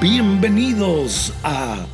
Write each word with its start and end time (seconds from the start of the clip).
Bienvenidos 0.00 1.32
a 1.42 1.84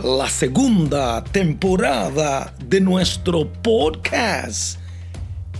la 0.00 0.30
segunda 0.30 1.24
temporada 1.24 2.54
de 2.64 2.80
nuestro 2.80 3.52
podcast. 3.52 4.78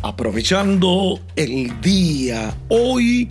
Aprovechando 0.01 1.19
el 1.35 1.81
día, 1.81 2.57
hoy 2.69 3.29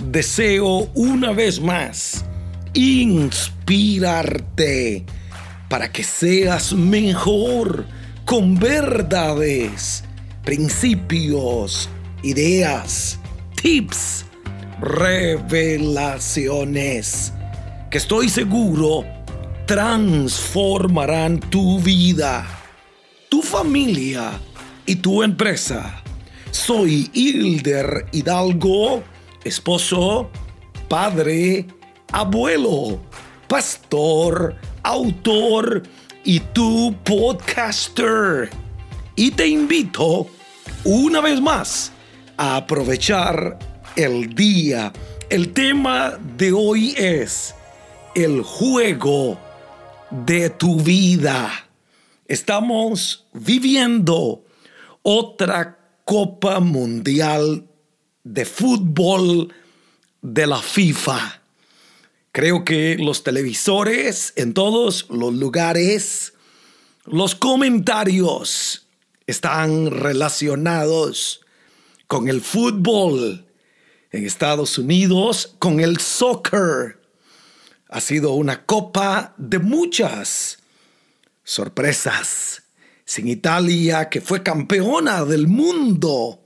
deseo 0.00 0.88
una 0.94 1.32
vez 1.32 1.60
más 1.60 2.24
inspirarte 2.72 5.04
para 5.68 5.90
que 5.90 6.04
seas 6.04 6.72
mejor 6.72 7.84
con 8.24 8.60
verdades, 8.60 10.04
principios, 10.44 11.88
ideas, 12.22 13.18
tips, 13.60 14.24
revelaciones 14.80 17.32
que 17.94 17.98
estoy 17.98 18.28
seguro 18.28 19.04
transformarán 19.66 21.38
tu 21.38 21.78
vida, 21.78 22.44
tu 23.28 23.40
familia 23.40 24.32
y 24.84 24.96
tu 24.96 25.22
empresa. 25.22 26.02
Soy 26.50 27.08
Hilder 27.12 28.06
Hidalgo, 28.10 29.04
esposo, 29.44 30.28
padre, 30.88 31.68
abuelo, 32.10 33.00
pastor, 33.46 34.56
autor 34.82 35.84
y 36.24 36.40
tu 36.40 36.96
podcaster. 37.04 38.50
Y 39.14 39.30
te 39.30 39.46
invito 39.46 40.26
una 40.82 41.20
vez 41.20 41.40
más 41.40 41.92
a 42.36 42.56
aprovechar 42.56 43.56
el 43.94 44.34
día. 44.34 44.92
El 45.30 45.52
tema 45.52 46.18
de 46.36 46.50
hoy 46.50 46.92
es 46.98 47.54
el 48.14 48.42
juego 48.42 49.40
de 50.10 50.48
tu 50.50 50.80
vida. 50.80 51.68
Estamos 52.26 53.26
viviendo 53.32 54.44
otra 55.02 55.78
Copa 56.04 56.60
Mundial 56.60 57.66
de 58.22 58.44
Fútbol 58.44 59.52
de 60.22 60.46
la 60.46 60.62
FIFA. 60.62 61.42
Creo 62.30 62.64
que 62.64 62.96
los 62.98 63.24
televisores 63.24 64.32
en 64.36 64.54
todos 64.54 65.06
los 65.10 65.34
lugares, 65.34 66.34
los 67.04 67.34
comentarios 67.34 68.86
están 69.26 69.90
relacionados 69.90 71.40
con 72.06 72.28
el 72.28 72.40
fútbol 72.40 73.44
en 74.12 74.24
Estados 74.24 74.78
Unidos, 74.78 75.56
con 75.58 75.80
el 75.80 75.98
soccer 75.98 77.03
ha 77.88 78.00
sido 78.00 78.32
una 78.32 78.64
copa 78.64 79.34
de 79.36 79.58
muchas 79.58 80.58
sorpresas. 81.42 82.62
Sin 83.04 83.28
Italia, 83.28 84.08
que 84.08 84.20
fue 84.20 84.42
campeona 84.42 85.24
del 85.24 85.46
mundo. 85.46 86.40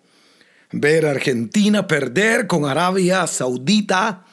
Ver 0.72 1.06
a 1.06 1.12
Argentina 1.12 1.86
perder 1.86 2.46
con 2.46 2.64
Arabia 2.64 3.26
Saudita. 3.26 4.24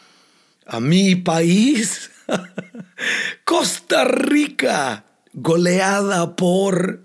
A 0.65 0.79
mi 0.79 1.15
país. 1.15 2.09
Costa 3.43 4.05
Rica, 4.05 5.05
goleada 5.33 6.35
por 6.35 7.03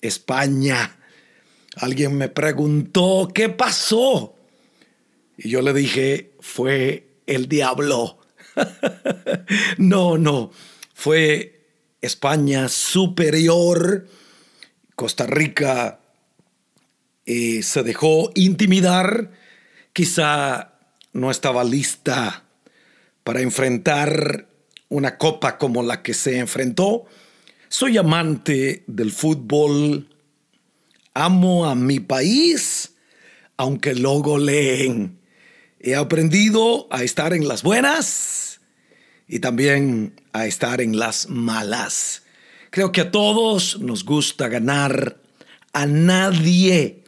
España. 0.00 0.96
Alguien 1.76 2.16
me 2.16 2.28
preguntó, 2.28 3.28
¿qué 3.34 3.48
pasó? 3.48 4.36
Y 5.36 5.48
yo 5.48 5.62
le 5.62 5.72
dije, 5.72 6.32
fue 6.40 7.08
el 7.26 7.48
diablo. 7.48 8.21
no, 9.78 10.18
no. 10.18 10.50
Fue 10.94 11.66
España 12.00 12.68
superior. 12.68 14.06
Costa 14.94 15.26
Rica 15.26 16.00
eh, 17.26 17.62
se 17.62 17.82
dejó 17.82 18.30
intimidar. 18.34 19.30
Quizá 19.92 20.74
no 21.12 21.30
estaba 21.30 21.64
lista 21.64 22.44
para 23.24 23.40
enfrentar 23.40 24.46
una 24.88 25.16
copa 25.18 25.58
como 25.58 25.82
la 25.82 26.02
que 26.02 26.14
se 26.14 26.38
enfrentó. 26.38 27.04
Soy 27.68 27.96
amante 27.96 28.84
del 28.86 29.12
fútbol. 29.12 30.08
Amo 31.14 31.66
a 31.66 31.74
mi 31.74 32.00
país, 32.00 32.94
aunque 33.56 33.94
luego 33.94 34.38
leen. 34.38 35.21
He 35.84 35.96
aprendido 35.96 36.86
a 36.90 37.02
estar 37.02 37.32
en 37.32 37.48
las 37.48 37.64
buenas 37.64 38.60
y 39.26 39.40
también 39.40 40.20
a 40.32 40.46
estar 40.46 40.80
en 40.80 40.96
las 40.96 41.28
malas. 41.28 42.22
Creo 42.70 42.92
que 42.92 43.00
a 43.00 43.10
todos 43.10 43.80
nos 43.80 44.04
gusta 44.04 44.46
ganar. 44.46 45.18
A 45.72 45.86
nadie 45.86 47.02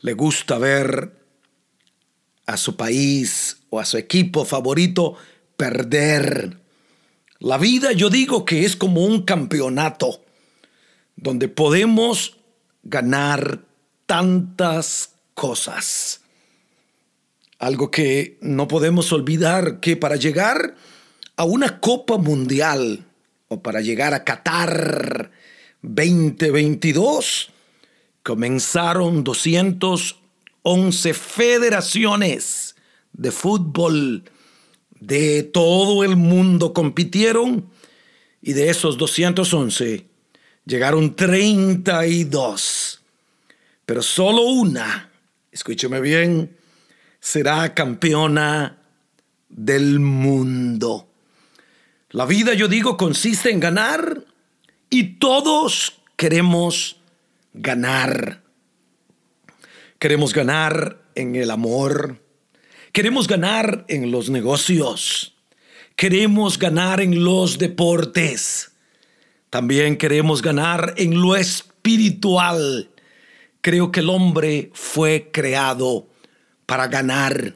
le 0.00 0.12
gusta 0.14 0.58
ver 0.58 1.12
a 2.46 2.56
su 2.56 2.74
país 2.74 3.58
o 3.70 3.78
a 3.78 3.84
su 3.84 3.98
equipo 3.98 4.44
favorito 4.44 5.14
perder. 5.56 6.58
La 7.38 7.56
vida 7.56 7.92
yo 7.92 8.10
digo 8.10 8.44
que 8.44 8.64
es 8.64 8.74
como 8.74 9.04
un 9.04 9.22
campeonato 9.22 10.24
donde 11.14 11.46
podemos 11.46 12.36
ganar 12.82 13.60
tantas 14.06 15.10
cosas. 15.34 16.21
Algo 17.62 17.92
que 17.92 18.38
no 18.40 18.66
podemos 18.66 19.12
olvidar 19.12 19.78
que 19.78 19.96
para 19.96 20.16
llegar 20.16 20.74
a 21.36 21.44
una 21.44 21.78
Copa 21.78 22.18
Mundial 22.18 23.06
o 23.46 23.62
para 23.62 23.80
llegar 23.80 24.14
a 24.14 24.24
Qatar 24.24 25.30
2022 25.80 27.52
comenzaron 28.24 29.22
211 29.22 31.14
federaciones 31.14 32.74
de 33.12 33.30
fútbol 33.30 34.24
de 34.98 35.44
todo 35.44 36.02
el 36.02 36.16
mundo 36.16 36.72
compitieron 36.72 37.70
y 38.40 38.54
de 38.54 38.70
esos 38.70 38.98
211 38.98 40.04
llegaron 40.66 41.14
32. 41.14 43.02
Pero 43.86 44.02
solo 44.02 44.42
una, 44.46 45.12
escúcheme 45.52 46.00
bien, 46.00 46.56
será 47.22 47.72
campeona 47.72 48.78
del 49.48 50.00
mundo. 50.00 51.08
La 52.10 52.26
vida, 52.26 52.52
yo 52.52 52.66
digo, 52.66 52.96
consiste 52.96 53.50
en 53.50 53.60
ganar 53.60 54.24
y 54.90 55.04
todos 55.14 56.00
queremos 56.16 56.96
ganar. 57.54 58.42
Queremos 60.00 60.34
ganar 60.34 61.00
en 61.14 61.36
el 61.36 61.52
amor. 61.52 62.20
Queremos 62.90 63.28
ganar 63.28 63.84
en 63.86 64.10
los 64.10 64.28
negocios. 64.28 65.36
Queremos 65.94 66.58
ganar 66.58 67.00
en 67.00 67.22
los 67.22 67.56
deportes. 67.56 68.72
También 69.48 69.96
queremos 69.96 70.42
ganar 70.42 70.94
en 70.96 71.20
lo 71.20 71.36
espiritual. 71.36 72.90
Creo 73.60 73.92
que 73.92 74.00
el 74.00 74.10
hombre 74.10 74.70
fue 74.74 75.30
creado 75.32 76.08
para 76.66 76.88
ganar. 76.88 77.54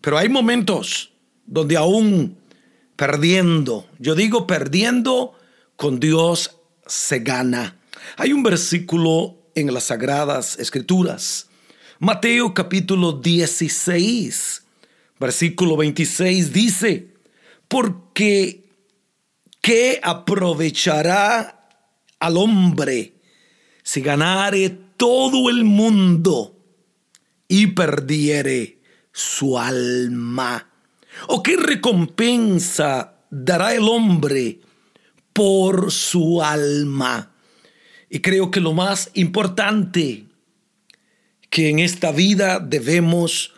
Pero 0.00 0.18
hay 0.18 0.28
momentos 0.28 1.12
donde 1.46 1.76
aún 1.76 2.38
perdiendo, 2.96 3.86
yo 3.98 4.14
digo 4.14 4.46
perdiendo, 4.46 5.34
con 5.76 6.00
Dios 6.00 6.56
se 6.86 7.20
gana. 7.20 7.76
Hay 8.16 8.32
un 8.32 8.42
versículo 8.42 9.36
en 9.54 9.72
las 9.72 9.84
Sagradas 9.84 10.58
Escrituras, 10.58 11.48
Mateo 11.98 12.52
capítulo 12.52 13.12
16, 13.12 14.64
versículo 15.18 15.76
26 15.76 16.52
dice, 16.52 17.14
porque 17.68 18.64
¿qué 19.62 19.98
aprovechará 20.02 21.68
al 22.18 22.36
hombre 22.36 23.14
si 23.82 24.02
ganare 24.02 24.70
todo 24.96 25.48
el 25.48 25.64
mundo? 25.64 26.55
Y 27.48 27.68
perdiere 27.68 28.78
su 29.12 29.58
alma? 29.58 30.70
¿O 31.28 31.42
qué 31.42 31.56
recompensa 31.56 33.14
dará 33.30 33.74
el 33.74 33.82
hombre 33.82 34.60
por 35.32 35.90
su 35.90 36.42
alma? 36.42 37.32
Y 38.10 38.20
creo 38.20 38.50
que 38.50 38.60
lo 38.60 38.72
más 38.72 39.10
importante 39.14 40.26
que 41.50 41.70
en 41.70 41.78
esta 41.78 42.12
vida 42.12 42.60
debemos 42.60 43.54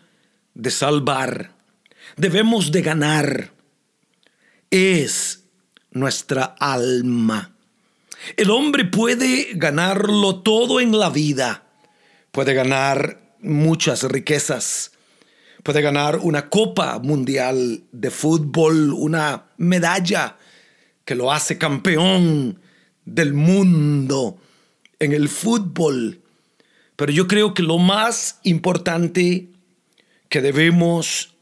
de 0.55 0.71
salvar, 0.71 1.53
debemos 2.17 2.73
de 2.73 2.83
ganar, 2.83 3.53
es 4.71 5.45
nuestra 5.91 6.57
alma. 6.59 7.55
El 8.37 8.51
hombre 8.51 8.85
puede 8.85 9.53
ganarlo 9.55 10.41
todo 10.41 10.81
en 10.81 10.97
la 10.99 11.11
vida. 11.11 11.65
Puede 12.31 12.55
ganar 12.55 13.28
muchas 13.41 14.03
riquezas, 14.05 14.93
puede 15.63 15.83
ganar 15.83 16.17
una 16.17 16.49
copa 16.49 16.99
mundial 16.99 17.83
de 17.93 18.11
fútbol, 18.11 18.93
una 18.93 19.47
medalla 19.57 20.37
que 21.05 21.15
lo 21.15 21.33
hace 21.33 21.59
campeón 21.59 22.61
del 23.05 23.33
mundo 23.35 24.39
en 24.99 25.13
el 25.13 25.29
fútbol. 25.29 26.21
Pero 26.97 27.13
yo 27.13 27.27
creo 27.27 27.55
que 27.55 27.63
lo 27.63 27.79
más 27.79 28.41
importante 28.43 29.49
que 30.29 30.41
debemos 30.43 31.35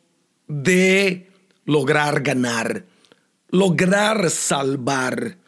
de 0.47 1.31
lograr 1.65 2.23
ganar, 2.23 2.85
lograr 3.51 4.31
salvar, 4.31 5.39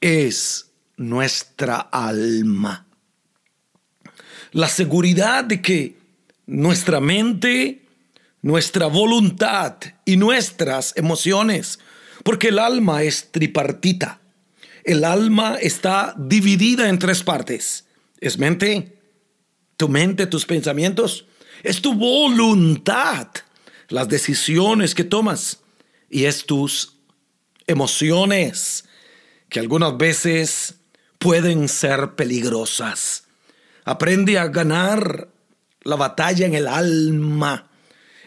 es 0.00 0.70
nuestra 0.96 1.76
alma. 1.78 2.85
La 4.52 4.68
seguridad 4.68 5.44
de 5.44 5.60
que 5.60 5.96
nuestra 6.46 7.00
mente, 7.00 7.82
nuestra 8.42 8.86
voluntad 8.86 9.76
y 10.04 10.16
nuestras 10.16 10.92
emociones, 10.96 11.78
porque 12.22 12.48
el 12.48 12.58
alma 12.58 13.02
es 13.02 13.30
tripartita. 13.30 14.20
El 14.84 15.04
alma 15.04 15.56
está 15.60 16.14
dividida 16.16 16.88
en 16.88 16.98
tres 16.98 17.22
partes. 17.22 17.86
Es 18.20 18.38
mente, 18.38 18.98
tu 19.76 19.88
mente, 19.88 20.26
tus 20.26 20.46
pensamientos, 20.46 21.26
es 21.62 21.82
tu 21.82 21.94
voluntad, 21.94 23.28
las 23.88 24.08
decisiones 24.08 24.94
que 24.94 25.04
tomas 25.04 25.60
y 26.08 26.24
es 26.24 26.46
tus 26.46 26.96
emociones 27.66 28.84
que 29.48 29.60
algunas 29.60 29.96
veces 29.96 30.76
pueden 31.18 31.68
ser 31.68 32.14
peligrosas. 32.14 33.24
Aprende 33.86 34.36
a 34.36 34.48
ganar 34.48 35.28
la 35.82 35.94
batalla 35.94 36.44
en 36.44 36.54
el 36.54 36.66
alma. 36.66 37.70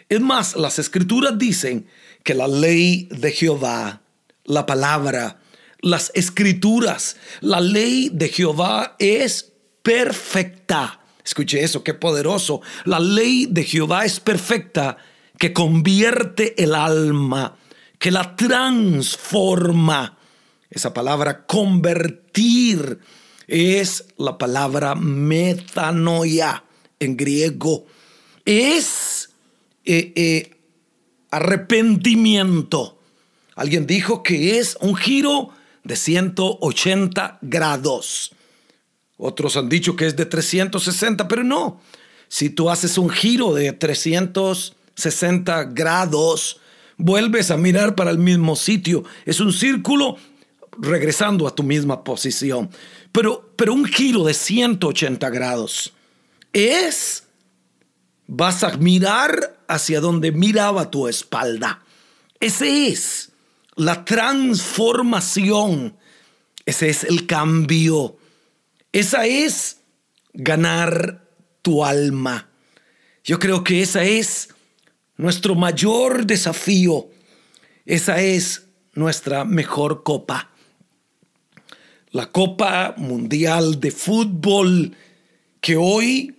Es 0.08 0.18
más, 0.18 0.56
las 0.56 0.78
escrituras 0.78 1.38
dicen 1.38 1.86
que 2.24 2.34
la 2.34 2.48
ley 2.48 3.08
de 3.10 3.30
Jehová, 3.30 4.00
la 4.44 4.64
palabra, 4.64 5.38
las 5.82 6.12
escrituras, 6.14 7.18
la 7.42 7.60
ley 7.60 8.08
de 8.10 8.30
Jehová 8.30 8.96
es 8.98 9.52
perfecta. 9.82 11.00
Escuche 11.22 11.62
eso, 11.62 11.84
qué 11.84 11.92
poderoso. 11.92 12.62
La 12.86 12.98
ley 12.98 13.46
de 13.50 13.64
Jehová 13.64 14.06
es 14.06 14.18
perfecta 14.18 14.96
que 15.36 15.52
convierte 15.52 16.62
el 16.62 16.74
alma, 16.74 17.58
que 17.98 18.10
la 18.10 18.34
transforma. 18.34 20.16
Esa 20.70 20.94
palabra 20.94 21.44
convertir 21.44 22.98
es 23.50 24.04
la 24.16 24.38
palabra 24.38 24.94
metanoia 24.94 26.62
en 27.00 27.16
griego. 27.16 27.84
Es 28.44 29.30
eh, 29.84 30.12
eh, 30.14 30.56
arrepentimiento. 31.30 32.98
Alguien 33.56 33.86
dijo 33.88 34.22
que 34.22 34.58
es 34.58 34.78
un 34.80 34.94
giro 34.94 35.50
de 35.82 35.96
180 35.96 37.38
grados. 37.42 38.32
Otros 39.16 39.56
han 39.56 39.68
dicho 39.68 39.96
que 39.96 40.06
es 40.06 40.16
de 40.16 40.26
360, 40.26 41.26
pero 41.26 41.42
no. 41.42 41.80
Si 42.28 42.50
tú 42.50 42.70
haces 42.70 42.96
un 42.98 43.10
giro 43.10 43.52
de 43.52 43.72
360 43.72 45.64
grados, 45.64 46.60
vuelves 46.96 47.50
a 47.50 47.56
mirar 47.56 47.96
para 47.96 48.12
el 48.12 48.18
mismo 48.18 48.54
sitio. 48.54 49.02
Es 49.26 49.40
un 49.40 49.52
círculo 49.52 50.16
regresando 50.80 51.46
a 51.46 51.54
tu 51.54 51.62
misma 51.62 52.02
posición. 52.02 52.70
Pero, 53.12 53.52
pero 53.56 53.74
un 53.74 53.84
giro 53.84 54.24
de 54.24 54.34
180 54.34 55.30
grados 55.30 55.92
es, 56.52 57.24
vas 58.26 58.64
a 58.64 58.76
mirar 58.76 59.58
hacia 59.68 60.00
donde 60.00 60.32
miraba 60.32 60.90
tu 60.90 61.06
espalda. 61.08 61.82
Ese 62.40 62.88
es 62.88 63.30
la 63.76 64.04
transformación. 64.04 65.96
Ese 66.66 66.90
es 66.90 67.04
el 67.04 67.26
cambio. 67.26 68.16
Esa 68.92 69.26
es 69.26 69.78
ganar 70.32 71.24
tu 71.62 71.84
alma. 71.84 72.48
Yo 73.24 73.38
creo 73.38 73.62
que 73.62 73.82
esa 73.82 74.02
es 74.04 74.48
nuestro 75.16 75.54
mayor 75.54 76.26
desafío. 76.26 77.08
Esa 77.84 78.20
es 78.20 78.66
nuestra 78.94 79.44
mejor 79.44 80.02
copa. 80.02 80.50
La 82.12 82.32
Copa 82.32 82.94
Mundial 82.96 83.78
de 83.78 83.92
Fútbol 83.92 84.96
que 85.60 85.76
hoy 85.76 86.34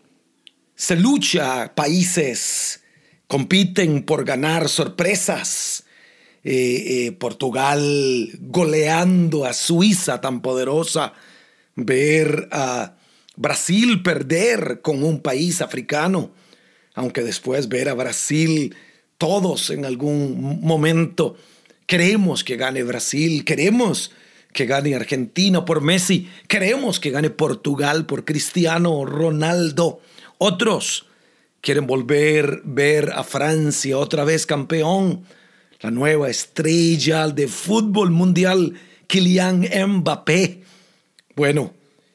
se 0.75 0.97
lucha 0.97 1.73
países 1.73 2.81
compiten 3.27 4.03
por 4.03 4.25
ganar 4.25 4.67
sorpresas. 4.67 5.85
Eh, 6.43 7.05
eh, 7.05 7.11
Portugal 7.13 7.79
goleando 8.41 9.45
a 9.45 9.53
Suiza 9.53 10.19
tan 10.19 10.41
poderosa, 10.41 11.13
ver 11.75 12.49
a 12.51 12.97
Brasil 13.37 14.03
perder 14.03 14.81
con 14.81 15.03
un 15.03 15.21
país 15.21 15.61
africano, 15.61 16.31
aunque 16.95 17.21
después 17.21 17.69
ver 17.69 17.87
a 17.87 17.93
Brasil 17.93 18.75
todos 19.17 19.69
en 19.69 19.85
algún 19.85 20.59
momento 20.61 21.37
queremos 21.85 22.43
que 22.43 22.57
gane 22.57 22.83
Brasil, 22.83 23.45
queremos 23.45 24.11
que 24.53 24.65
gane 24.65 24.95
Argentina 24.95 25.65
por 25.65 25.81
Messi, 25.81 26.29
queremos 26.47 26.99
que 26.99 27.11
gane 27.11 27.29
Portugal 27.29 28.05
por 28.05 28.25
Cristiano 28.25 29.05
Ronaldo, 29.05 30.01
otros 30.37 31.05
quieren 31.61 31.87
volver 31.87 32.61
ver 32.65 33.11
a 33.11 33.23
Francia 33.23 33.97
otra 33.97 34.23
vez 34.23 34.45
campeón, 34.45 35.23
la 35.79 35.91
nueva 35.91 36.29
estrella 36.29 37.27
de 37.27 37.47
fútbol 37.47 38.11
mundial, 38.11 38.73
Kylian 39.07 39.67
Mbappé. 39.87 40.63
Bueno, 41.35 41.73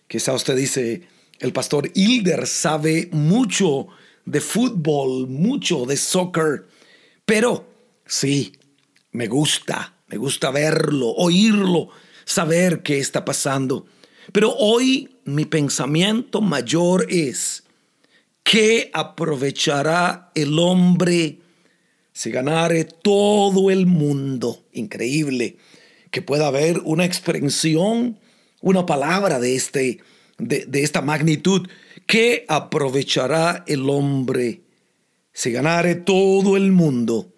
quizá 0.09 0.35
usted 0.35 0.57
dice, 0.57 1.03
el 1.41 1.53
pastor 1.53 1.91
Hilder 1.95 2.47
sabe 2.47 3.09
mucho 3.13 3.89
de 4.25 4.41
fútbol, 4.41 5.29
mucho 5.29 5.87
de 5.87 5.97
soccer, 5.97 6.67
pero 7.25 7.67
sí, 8.05 8.53
me 9.13 9.29
gusta, 9.29 9.95
me 10.09 10.17
gusta 10.17 10.51
verlo, 10.51 11.13
oírlo, 11.17 11.91
saber 12.27 12.83
qué 12.83 12.99
está 12.99 13.25
pasando. 13.25 13.87
Pero 14.33 14.55
hoy 14.57 15.17
mi 15.25 15.47
pensamiento 15.47 16.43
mayor 16.43 17.07
es, 17.09 17.63
¿Qué 18.47 18.93
aprovechará 18.95 20.31
el 20.37 20.57
hombre 20.61 21.41
si 22.13 22.31
ganare 22.31 22.85
todo 22.85 23.73
el 23.73 23.87
mundo? 23.87 24.65
Increíble 24.73 25.57
que 26.13 26.23
pueda 26.23 26.47
haber 26.47 26.79
una 26.85 27.05
expresión, 27.05 28.21
una 28.61 28.87
palabra 28.87 29.41
de, 29.41 29.57
este, 29.57 29.99
de, 30.39 30.65
de 30.65 30.83
esta 30.85 31.03
magnitud. 31.03 31.67
¿Qué 32.07 32.45
aprovechará 32.47 33.65
el 33.67 33.91
hombre 33.91 34.61
si 35.33 35.51
ganare 35.51 35.97
todo 35.97 36.57
el 36.57 36.71
mundo 36.71 37.35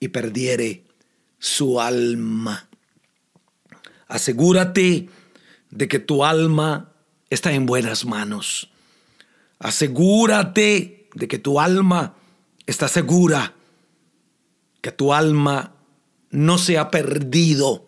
y 0.00 0.08
perdiere 0.08 0.84
su 1.38 1.78
alma? 1.78 2.70
Asegúrate 4.08 5.08
de 5.70 5.88
que 5.88 5.98
tu 5.98 6.24
alma 6.24 6.92
está 7.30 7.52
en 7.52 7.66
buenas 7.66 8.04
manos. 8.04 8.70
Asegúrate 9.58 11.08
de 11.14 11.28
que 11.28 11.38
tu 11.38 11.58
alma 11.60 12.14
está 12.66 12.88
segura, 12.88 13.54
que 14.80 14.92
tu 14.92 15.12
alma 15.12 15.74
no 16.30 16.58
se 16.58 16.78
ha 16.78 16.90
perdido, 16.90 17.86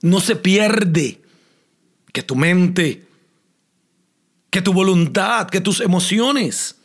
no 0.00 0.20
se 0.20 0.36
pierde, 0.36 1.22
que 2.12 2.22
tu 2.22 2.34
mente, 2.34 3.06
que 4.50 4.62
tu 4.62 4.72
voluntad, 4.72 5.48
que 5.48 5.60
tus 5.60 5.80
emociones 5.80 6.76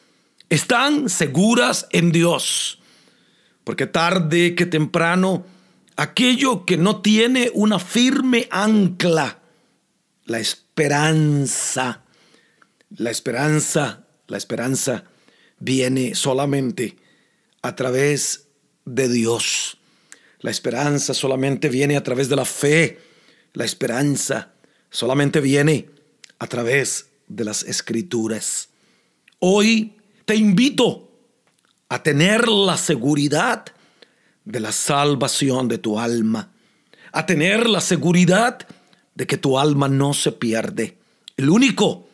están 0.50 1.10
seguras 1.10 1.88
en 1.92 2.12
Dios. 2.12 2.80
Porque 3.64 3.88
tarde 3.88 4.56
que 4.56 4.66
temprano, 4.66 5.46
aquello 5.98 6.66
que 6.66 6.78
no 6.78 7.02
tiene 7.02 7.52
una 7.54 7.80
firme 7.80 8.48
ancla, 8.50 9.40
la 10.26 10.40
esperanza, 10.40 12.04
la 12.90 13.12
esperanza 13.12 14.08
la 14.28 14.38
esperanza 14.38 15.06
viene 15.60 16.14
solamente 16.14 16.98
a 17.62 17.76
través 17.76 18.48
de 18.86 19.08
Dios. 19.08 19.78
La 20.40 20.52
esperanza 20.52 21.14
solamente 21.14 21.70
viene 21.70 21.96
a 21.96 22.04
través 22.04 22.30
de 22.30 22.36
la 22.36 22.46
fe. 22.46 23.00
La 23.54 23.66
esperanza 23.66 24.54
solamente 24.90 25.40
viene 25.40 25.90
a 26.40 26.48
través 26.48 27.08
de 27.28 27.46
las 27.46 27.64
escrituras. 27.64 28.70
Hoy 29.40 29.96
te 30.26 30.36
invito 30.36 31.10
a 31.90 32.04
tener 32.04 32.50
la 32.50 32.78
seguridad 32.78 33.66
de 34.48 34.60
la 34.62 34.72
salvación 34.72 35.68
de 35.68 35.78
tu 35.78 36.00
alma, 36.00 36.54
a 37.12 37.26
tener 37.26 37.68
la 37.70 37.82
seguridad 37.82 38.60
de 39.14 39.28
que 39.28 39.38
tu 39.38 39.60
alma 39.60 39.90
no 39.90 40.14
se 40.14 40.32
pierde. 40.32 40.98
El 41.36 41.50
único 41.50 42.08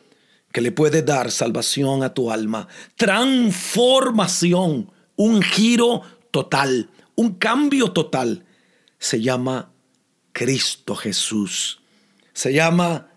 que 0.51 0.61
le 0.61 0.71
puede 0.71 1.03
dar 1.03 1.29
salvación 1.29 2.01
a 2.01 2.13
tu 2.13 2.31
alma, 2.31 2.67
transformación 2.95 4.91
un 5.15 5.43
giro 5.43 6.01
total, 6.31 6.89
un 7.15 7.35
cambio 7.35 7.91
total. 7.91 8.45
Se 8.97 9.21
llama 9.21 9.71
Cristo 10.31 10.95
Jesús. 10.95 11.81
Se 12.33 12.51
llama 12.51 13.09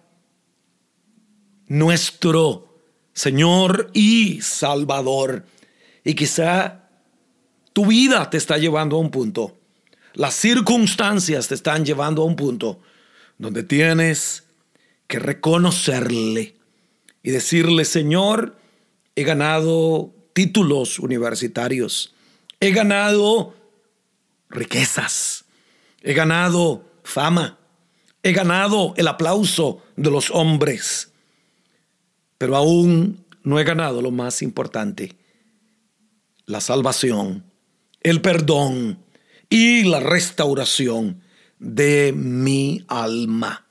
nuestro 1.68 2.82
Señor 3.14 3.90
y 3.94 4.42
Salvador. 4.42 5.46
Y 6.04 6.14
quizá 6.14 6.86
tu 7.76 7.85
vida 7.85 8.30
te 8.30 8.38
está 8.38 8.56
llevando 8.56 8.97
a 8.97 9.00
un 9.00 9.11
punto. 9.11 9.59
Las 10.14 10.33
circunstancias 10.35 11.49
te 11.49 11.54
están 11.54 11.85
llevando 11.85 12.23
a 12.23 12.25
un 12.25 12.35
punto 12.35 12.80
donde 13.37 13.64
tienes 13.64 14.45
que 15.06 15.18
reconocerle 15.18 16.56
y 17.23 17.30
decirle, 17.33 17.85
Señor, 17.85 18.56
he 19.14 19.25
ganado 19.25 20.11
títulos 20.33 20.99
universitarios, 20.99 22.14
he 22.61 22.71
ganado 22.71 23.54
riquezas, 24.49 25.45
he 26.00 26.14
ganado 26.14 26.83
fama, 27.04 27.59
he 28.23 28.33
ganado 28.33 28.95
el 28.97 29.06
aplauso 29.06 29.83
de 29.97 30.11
los 30.11 30.30
hombres, 30.30 31.12
pero 32.38 32.56
aún 32.56 33.23
no 33.42 33.61
he 33.61 33.64
ganado 33.64 34.00
lo 34.00 34.12
más 34.12 34.40
importante, 34.40 35.14
la 36.47 36.62
salvación, 36.62 37.45
el 38.06 38.20
perdón 38.20 39.00
y 39.50 39.82
la 39.82 39.98
restauración 39.98 41.22
de 41.58 42.12
mi 42.12 42.84
alma. 42.86 43.66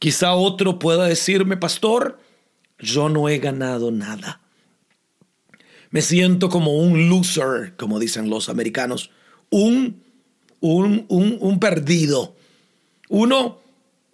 Quizá 0.00 0.34
otro 0.34 0.80
pueda 0.80 1.06
decirme, 1.06 1.56
pastor, 1.56 2.18
yo 2.80 3.08
no 3.08 3.28
he 3.28 3.38
ganado 3.38 3.92
nada. 3.92 4.40
Me 5.90 6.02
siento 6.02 6.48
como 6.48 6.72
un 6.72 7.08
loser, 7.08 7.76
como 7.76 8.00
dicen 8.00 8.28
los 8.28 8.48
americanos, 8.48 9.12
un, 9.50 10.02
un, 10.58 11.06
un, 11.08 11.60
perdido, 11.60 12.34
uno 13.08 13.60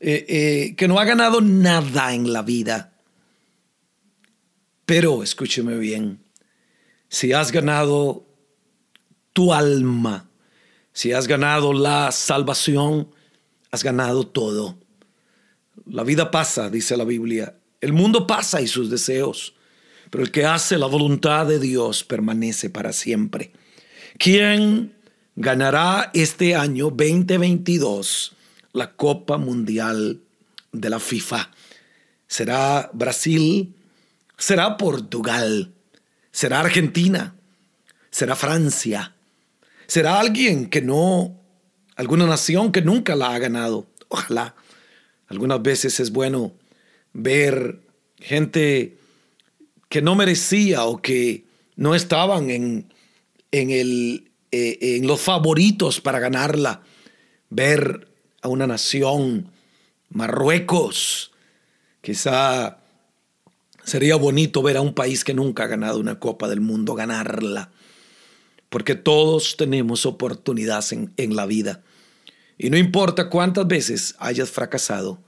eh, 0.00 0.26
eh, 0.28 0.74
que 0.76 0.86
no 0.86 1.00
ha 1.00 1.06
ganado 1.06 1.40
nada 1.40 2.12
en 2.12 2.30
la 2.30 2.42
vida. 2.42 2.92
Pero 4.84 5.22
escúcheme 5.22 5.78
bien, 5.78 6.20
si 7.08 7.32
has 7.32 7.52
ganado 7.52 8.26
tu 9.32 9.52
alma, 9.52 10.28
si 10.92 11.12
has 11.12 11.26
ganado 11.26 11.72
la 11.72 12.12
salvación, 12.12 13.08
has 13.70 13.84
ganado 13.84 14.26
todo. 14.26 14.78
La 15.86 16.02
vida 16.02 16.30
pasa, 16.30 16.68
dice 16.70 16.96
la 16.96 17.04
Biblia. 17.04 17.56
El 17.80 17.92
mundo 17.92 18.26
pasa 18.26 18.60
y 18.60 18.66
sus 18.66 18.90
deseos, 18.90 19.54
pero 20.10 20.24
el 20.24 20.30
que 20.30 20.44
hace 20.44 20.76
la 20.76 20.86
voluntad 20.86 21.46
de 21.46 21.58
Dios 21.58 22.04
permanece 22.04 22.68
para 22.70 22.92
siempre. 22.92 23.52
¿Quién 24.18 24.94
ganará 25.36 26.10
este 26.12 26.54
año 26.54 26.90
2022 26.90 28.32
la 28.72 28.92
Copa 28.92 29.38
Mundial 29.38 30.20
de 30.72 30.90
la 30.90 31.00
FIFA? 31.00 31.50
¿Será 32.26 32.90
Brasil? 32.92 33.74
¿Será 34.36 34.76
Portugal? 34.76 35.72
¿Será 36.30 36.60
Argentina? 36.60 37.34
¿Será 38.10 38.36
Francia? 38.36 39.14
¿Será 39.90 40.20
alguien 40.20 40.66
que 40.66 40.82
no, 40.82 41.36
alguna 41.96 42.24
nación 42.24 42.70
que 42.70 42.80
nunca 42.80 43.16
la 43.16 43.34
ha 43.34 43.38
ganado? 43.40 43.88
Ojalá. 44.06 44.54
Algunas 45.26 45.60
veces 45.62 45.98
es 45.98 46.12
bueno 46.12 46.52
ver 47.12 47.80
gente 48.20 48.98
que 49.88 50.00
no 50.00 50.14
merecía 50.14 50.84
o 50.84 51.02
que 51.02 51.44
no 51.74 51.96
estaban 51.96 52.50
en, 52.50 52.94
en, 53.50 53.70
el, 53.70 54.30
eh, 54.52 54.78
en 54.80 55.08
los 55.08 55.20
favoritos 55.22 56.00
para 56.00 56.20
ganarla. 56.20 56.82
Ver 57.48 58.06
a 58.42 58.48
una 58.48 58.68
nación, 58.68 59.50
Marruecos, 60.08 61.32
quizá 62.00 62.78
sería 63.82 64.14
bonito 64.14 64.62
ver 64.62 64.76
a 64.76 64.82
un 64.82 64.94
país 64.94 65.24
que 65.24 65.34
nunca 65.34 65.64
ha 65.64 65.66
ganado 65.66 65.98
una 65.98 66.20
Copa 66.20 66.46
del 66.46 66.60
Mundo 66.60 66.94
ganarla 66.94 67.72
porque 68.70 68.94
todos 68.94 69.56
tenemos 69.56 70.06
oportunidades 70.06 70.92
en, 70.92 71.12
en 71.18 71.36
la 71.36 71.44
vida. 71.44 71.82
Y 72.56 72.70
no 72.70 72.78
importa 72.78 73.28
cuántas 73.28 73.66
veces 73.66 74.14
hayas 74.18 74.50
fracasado, 74.50 75.18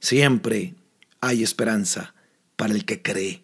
siempre 0.00 0.74
hay 1.20 1.42
esperanza 1.42 2.14
para 2.56 2.72
el 2.72 2.84
que 2.84 3.02
cree. 3.02 3.42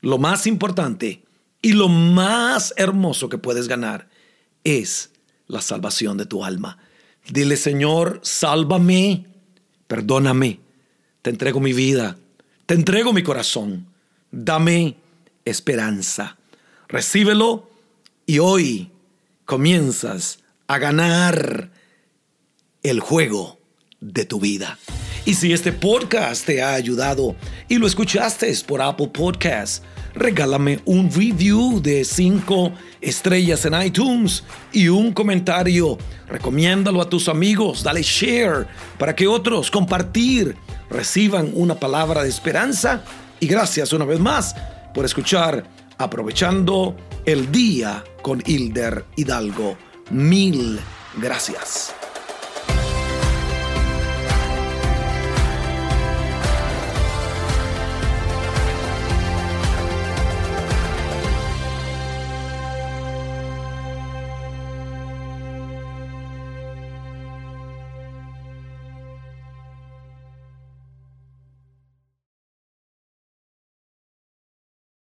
Lo 0.00 0.18
más 0.18 0.46
importante 0.46 1.24
y 1.62 1.72
lo 1.72 1.88
más 1.88 2.74
hermoso 2.76 3.28
que 3.28 3.38
puedes 3.38 3.68
ganar 3.68 4.08
es 4.64 5.10
la 5.46 5.62
salvación 5.62 6.18
de 6.18 6.26
tu 6.26 6.44
alma. 6.44 6.78
Dile, 7.28 7.56
Señor, 7.56 8.20
sálvame, 8.22 9.26
perdóname, 9.86 10.60
te 11.22 11.30
entrego 11.30 11.60
mi 11.60 11.72
vida, 11.72 12.18
te 12.66 12.74
entrego 12.74 13.12
mi 13.12 13.22
corazón, 13.22 13.86
dame 14.30 14.96
esperanza. 15.44 16.36
Recíbelo 16.88 17.70
y 18.26 18.38
hoy 18.38 18.90
comienzas 19.44 20.38
a 20.66 20.78
ganar 20.78 21.70
el 22.82 23.00
juego 23.00 23.58
de 24.00 24.24
tu 24.24 24.40
vida. 24.40 24.78
Y 25.26 25.34
si 25.34 25.52
este 25.52 25.72
podcast 25.72 26.44
te 26.44 26.62
ha 26.62 26.74
ayudado 26.74 27.34
y 27.68 27.78
lo 27.78 27.86
escuchaste 27.86 28.52
por 28.66 28.82
Apple 28.82 29.08
Podcasts, 29.08 29.82
regálame 30.14 30.80
un 30.84 31.10
review 31.10 31.80
de 31.80 32.04
5 32.04 32.72
estrellas 33.00 33.64
en 33.64 33.80
iTunes 33.80 34.44
y 34.72 34.88
un 34.88 35.12
comentario. 35.12 35.96
Recomiéndalo 36.28 37.00
a 37.00 37.08
tus 37.08 37.28
amigos, 37.28 37.82
dale 37.82 38.02
share 38.02 38.66
para 38.98 39.16
que 39.16 39.26
otros 39.26 39.70
compartir 39.70 40.56
reciban 40.90 41.50
una 41.54 41.74
palabra 41.74 42.22
de 42.22 42.28
esperanza. 42.28 43.02
Y 43.40 43.46
gracias 43.46 43.92
una 43.94 44.04
vez 44.04 44.20
más 44.20 44.54
por 44.94 45.06
escuchar 45.06 45.73
aprovechando 45.98 46.96
el 47.24 47.50
día 47.50 48.04
con 48.22 48.42
Hilder 48.44 49.04
Hidalgo. 49.16 49.76
Mil 50.10 50.78
gracias. 51.16 51.94